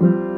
[0.00, 0.29] you.